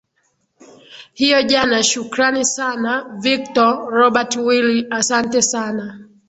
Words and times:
hiyo 1.13 1.41
jana 1.41 1.83
shukrani 1.83 2.45
sana 2.45 3.17
victor 3.21 3.89
robert 3.91 4.35
willi 4.35 4.87
asante 4.89 5.41
sana 5.41 5.99